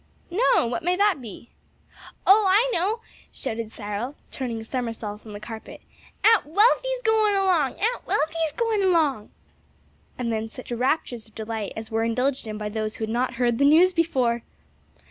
[0.31, 1.51] "No; what may that be?"
[2.25, 3.01] "Oh, I know!"
[3.31, 5.79] shouted Cyril, turning a somersault on the carpet.
[6.23, 7.73] "Aunt Wealthy's goin' along!
[7.75, 9.29] Aunt Wealthy's goin' along!"
[10.17, 13.35] And then such raptures of delight as were indulged in by those who had not
[13.35, 14.41] heard the news before!